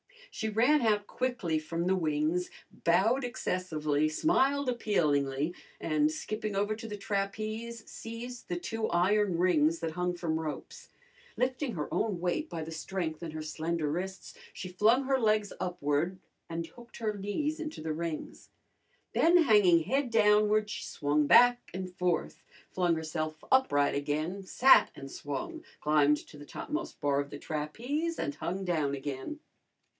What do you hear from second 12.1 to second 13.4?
weight by the strength in